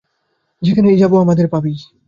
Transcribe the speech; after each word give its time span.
যেখানেই 0.61 0.99
যাবি 1.01 1.15
আমাদের 1.17 1.45
পাবি! 1.47 1.73